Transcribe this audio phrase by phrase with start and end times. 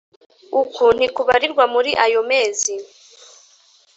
[0.61, 2.73] uku ntikubarirwa muri ayo mezi.